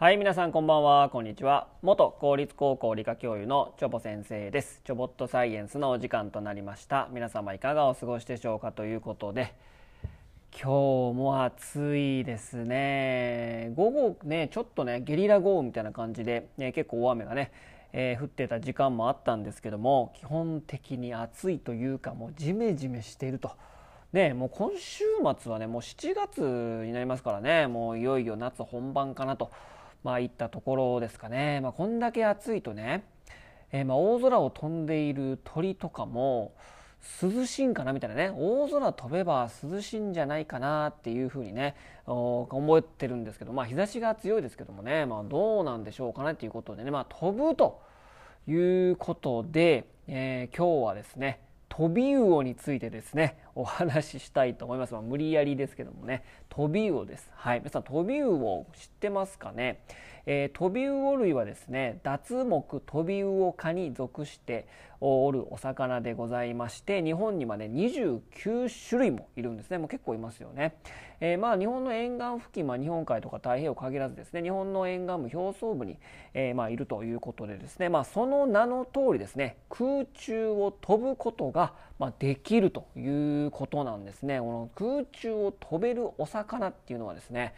[0.00, 1.68] はい、皆さんこんばんは、こんにちは。
[1.82, 4.80] 元公立高校理科教諭のチョボ先生です。
[4.82, 7.10] チョボットサイエンスのお時間となりました。
[7.12, 9.52] 皆様いかがお過ごしでしょうかということで、
[10.52, 13.74] 今日も暑いですね。
[13.76, 17.52] 午後ね、ちょっとね、ゲリラ豪雨みたいな感じで、ね、結構大雨がね、
[17.92, 23.50] えー、降ってた時間もあったんですけども、基本的に暑いというか、もうジメジメしていると。
[24.14, 25.04] ね、もう今週
[25.38, 26.40] 末はね、もう7月
[26.86, 29.50] になりますからね、もういよいよ夏本番かなと。
[30.02, 33.04] まあいったところですかね、まあ、こんだけ暑いとね、
[33.72, 36.54] えー、まあ大空を飛んでいる鳥とかも
[37.22, 38.30] 涼しいんかなみたいなね。
[38.34, 41.74] 大空飛べば涼しいんじゃないかなっていうふうにね
[42.06, 47.80] 思ってるんですけどまあ日差しが強いですけどもね、まあ、どうなんでしょうかねということでね、まあ、飛ぶと
[48.46, 56.24] いうことで、えー、今日はですねトビウオについてですねお話ししたいと思います、まあ、無理やりですけどもね。
[56.50, 57.30] トビウオです。
[57.34, 57.60] はい。
[57.60, 59.80] 皆さんトビウオ知ってますかね、
[60.26, 64.66] えー、飛び魚類はですね脱目飛び魚科に属して
[65.00, 69.78] おるお魚でございまして日本にはね29種類もいるんですね。
[69.78, 70.74] もう結構いますよね、
[71.20, 75.98] えー、まあ日本の沿岸付近、まあ、日本海とか太平洋限らずですね日本の沿岸部表層部に、
[76.34, 84.38] えー、まあいるということでですねまあその名の通りですね空中を飛ぶことが、まあ、できるということなんですね。
[84.40, 87.54] この空中を飛べるお魚っていうのはですね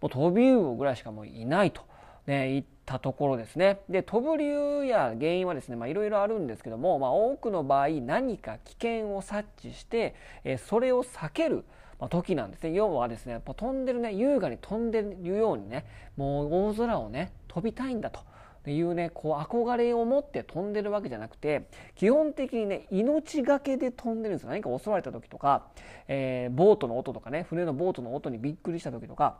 [0.00, 1.82] もう飛び魚ぐらいしかもういないと、
[2.30, 3.80] ね、いったところですね。
[3.88, 10.14] で飛ぶ理由や原因はですねいろいろあるんですけども、まあ、多くの場合何か危険を察知して、
[10.44, 11.64] えそれを避ける
[12.08, 12.72] 時なんですね。
[12.72, 15.84] 要はですねやっぱ飛んでるね優雅に飛んでるようにね
[16.16, 18.20] もう大空をね飛びたいんだと。
[18.66, 25.68] いうねこう憧れを持って飛んでるわけじゃなくて基本的にね命がけで飛んでるんです何か襲われた時とか、
[26.08, 29.38] えー、ボートの音とかね船のボートの音にびっくりした時とか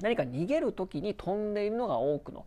[0.00, 2.46] 何か逃げる時に飛んでいるのが多くの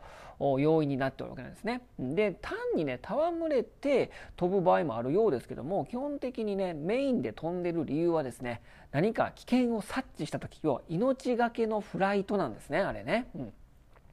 [0.60, 1.82] 要因になっておるわけなんですね。
[2.00, 13.30] で単にね戯れて飛ぶ場合もあるようですけども基本的にねメインで飛んでる理由はですね何か危険を察知した時要は命がけのフライトなんですねあれね。
[13.36, 13.54] うん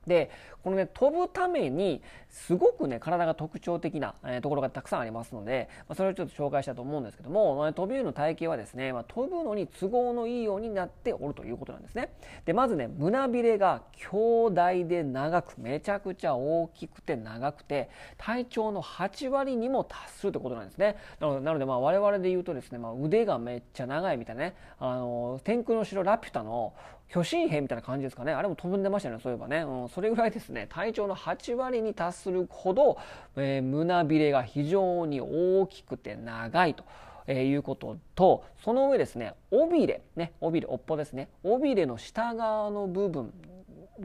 [0.06, 0.30] で
[0.62, 12.12] このね飛ぶためにすごくね体が特徴的な、えー、ところがたくさんありますので、まあ、それをちょっと紹介したと思うんですけども、まあ、飛び魚の体型はですね、まあ、飛ぶのに都合のいいようになっておるということなんですね。
[12.44, 20.96] でまずね胸びれが強大で長くめちゃくちゃ大きくて長くて体長の8割にも達するということなんですね。
[21.20, 26.74] なのでなのでまあ我々で言うとですね、まあ、腕がめっちゃ長いみたいなねあの天空の城ラピュタの
[27.14, 28.32] 巨神兵みたいな感じですかね。
[28.32, 30.66] あれも飛んでましたねそういえばね、うん、それぐらいですね。
[30.68, 32.98] 体長の8割に達するほど、
[33.36, 36.82] えー、胸びれが非常に大きくて長いと。
[37.28, 41.28] えー、いうこととその上ですね尾びれね尾びれ尾っぽですね。
[41.44, 43.32] 尾びれの下側の部分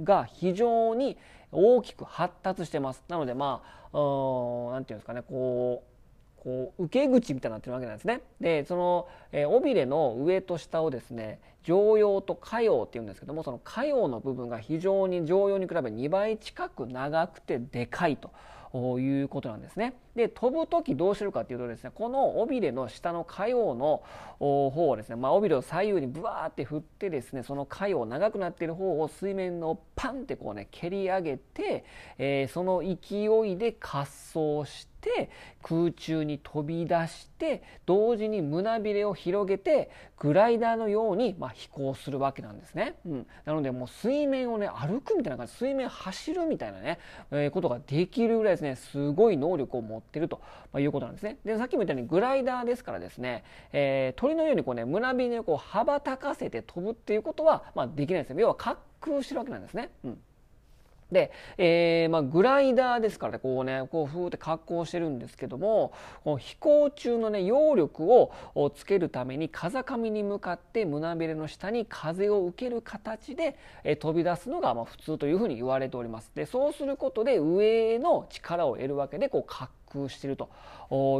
[0.03, 1.18] が非常に
[1.52, 3.03] 大きく発達してます。
[3.08, 3.98] なのでまあ
[4.72, 5.99] 何て言うんですかねこう
[6.44, 8.22] こう受け口みたいになってるわけなんですね。
[8.39, 18.31] でその、え、尾びれの上と下をですね常用と下用っていうんですけどもその下用の部分が非常に常用に比べ2倍近く長くてでかいと。
[18.72, 19.95] いうことなんですね。
[20.16, 24.03] で飛ぶ時どうしてるかっていうとですねこの尾びれの下の下葉の
[24.38, 31.83] 方をですね、まあ、尾びれを左右にブワーって振ってですねその下葉長くなってる方を水面のパンってこうね蹴り上げて、
[32.17, 35.30] えー、その勢いで滑走してて
[35.62, 45.54] 空中に飛び出して同時に胸びれを広げてグライダーのようにまあ飛行するわけなんですね、うん、なのでもう水面をね歩くみたいな感じ。
[45.54, 47.00] 水面走るみたいなね、
[47.32, 50.42] えー、ことができるぐらいですねすごい能力を持ってると
[50.72, 51.38] まあいうことなんですね。
[51.45, 58.42] でさっきも言ったようにグライダーですからですね、えー、鳥のようにこうね胸びれをこう羽ばたかせて飛ぶっていうことはまあできないですね。
[58.42, 60.19] 要は滑空してるわけなんですね、うん。
[61.11, 65.91] で、えーまあ、グライダーですからねこうねこうふーって格好してるんですけども
[66.23, 68.31] こ飛行中のね揚力を
[68.75, 76.31] つけるために風上に向かって胸びれの下に風を受ける形で、えー、飛び出すのがまあ普通というふうに言われております。
[76.35, 80.50] でそうすることで上への力を得るわけでこう滑空してると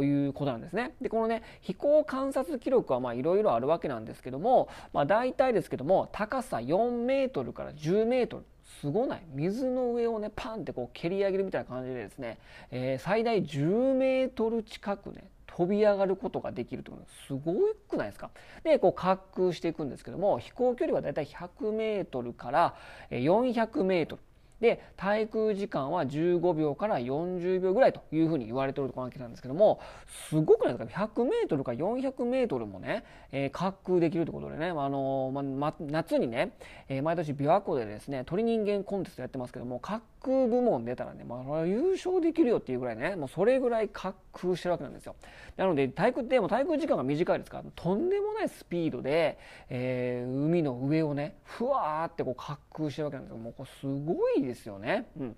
[0.02, 0.94] いうことなんですね。
[1.00, 8.44] でこのね飛行観察記録はいろいろあるわけなんですけども、まあ、大体ですけども高さ4メートルから10メートル
[8.80, 9.22] すごない？
[9.34, 12.38] 水の上をねパンってこう蹴り上げるみたいな感じでですね、
[12.70, 17.54] えー、最大10メートル近くね飛び上がることができるというのはすご
[17.88, 18.30] くないですか？
[18.64, 22.74] でこう滑空していくんですけども飛行距離はだいたい100メートルから
[23.10, 24.22] 400メートル。
[24.60, 29.80] で滞空時間は15秒から40秒ぐらいというふうに言われているわけなんですけども
[30.28, 36.52] すごくないですか？100m か 400m もね、えー、滑空できるということでね、あのま、夏にね、
[36.88, 45.16] えー、毎年琵琶湖でですね鳥人間コンテストやってますけども滑空部門出たらね、まあ、優勝できるよっていうぐらいねもうそれぐらい滑空してるわけなんですよ。
[45.56, 49.38] なので滞空っても滞空時間が短いですからとんでもないスピードで、
[49.68, 55.06] えー、海の上をねふわーってこう滑空してるわけなんですけどもうこれすごいですよね。
[55.18, 55.36] うん。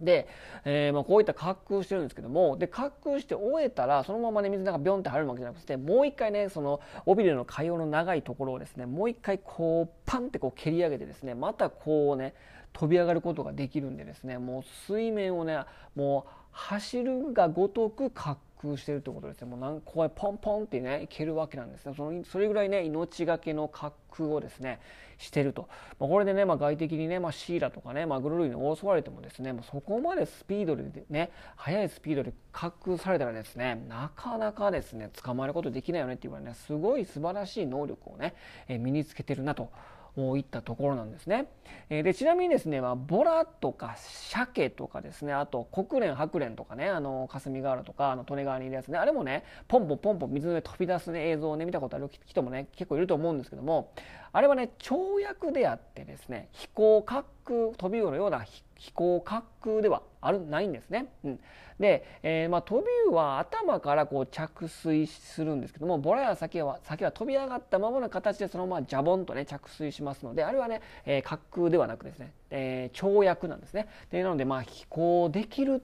[0.00, 0.26] で、
[0.64, 12.34] えー、まあこういった滑空してるんですけどもで滑空して終えたらそのままね水の中ビョンって入るわけじゃなくてもう一回ねその尾びれの海洋の長いところをですねもう一回こうパンってこう蹴り上げてですねまたこうね
[12.74, 15.60] 飛び上がることができるんでですねもう水面をね
[15.94, 19.48] もう走るがごとく滑空してるってことですね。
[19.48, 21.94] もうなんここへポンポンってねいけるわけなんですね。
[21.96, 24.80] そのそれぐらいね命がけの滑空をですね
[25.18, 25.68] してると、
[25.98, 38.34] まあ、これでね、まあ、外敵にね、まあ、シーラとかねマグロ類に襲われてもですねもうそこまでスピードでね速いスピードで滑空されたらですねなかなかですね捕まえることできないよねっていうぐらいねすごい素晴らしい能力をね、
[38.68, 39.70] え身につけてるなと
[40.16, 41.46] いったところなんですね。
[41.88, 53.92] でちなみにですね、まあ、ボラとか鮭とかですねあと国連白蓮とかねあの霞ヶ浦とかあの利根川にいるやつねあれもねポンポンポンポン水の上飛び出す、ね、映像をね見たことある人もね結構いると思うんですけども
[54.34, 58.44] あれはね跳躍であってですね飛行滑空飛び魚のような
[58.76, 61.06] 飛行滑空ではあるないんですね。
[61.22, 61.40] うん、
[61.78, 73.86] で、えー、まあ、飛び魚は頭からこう着水するんですけどもボラや鮭は鮭は飛び上がったままの形でそのままジャボンとね着水しますのであれはね、えー、滑空ではなくですね、えー、跳躍なんですね。
[74.10, 75.80] でなのでまあ飛行できる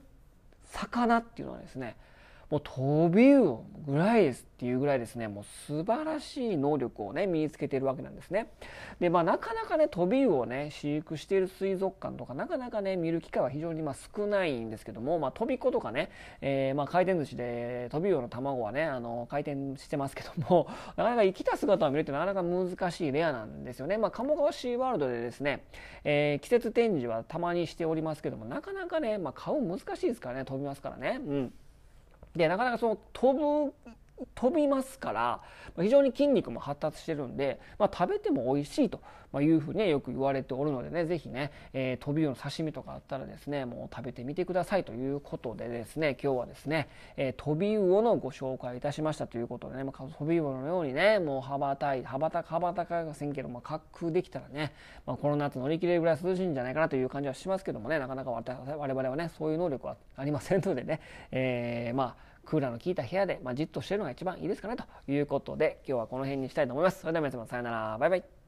[0.65, 1.95] 魚っていうのはですね
[2.51, 5.27] もう飛び魚ぐらいですっていうぐらいですね。
[5.27, 8.51] もう素晴らしい能力をね身につけているわけなんですね。
[8.99, 16.11] でまあなかなかね飛び魚をね飼育している水族館とかなかなかね見る機会は非常にま少ないんですけども、まあ、飛び子とかね、
[16.41, 23.97] えー、ま回転寿司で飛び魚の卵はねあの回転してますけども なかなか生きた姿を見るってなかなか難しいレアなんですよね。
[23.97, 25.63] まあ鴨川シーワールドでですね、
[26.03, 31.19] えー、季節展示はたまにしておりますけどもなかなかね、まあ、買う難しいですからね飛びますからね。
[31.25, 31.53] うん。
[32.35, 33.73] でなかなかその飛ぶ
[34.35, 35.41] 飛びますから
[35.79, 39.01] 非常に筋肉も発達してるんで、まあ、食べても美味しいと
[39.39, 54.73] いうふうに、よく言われておるのでね是非ね、えー、飛び魚の刺身とかあったらですねもう食べてみてくださいということでですね今日はですね、えー、飛び魚のご紹介いたしましたということでね、まあ、飛び魚のようにねもう羽ばたい羽ばたか羽ばたかがせんけど、まあ、滑空できたらね、
[55.05, 60.99] まあ、この夏乗り切れるぐらい涼しいんじゃないかなという感じはしますけどもねなかなか我々はねそういう能力はありませんのでね、
[61.31, 66.99] えー、まあクーラーの効いた部屋で、まあ、じっとしてるのが一番いいですかねということで今日はこの辺にしたいと思います。
[66.99, 68.40] それでは皆様さよならバイバイ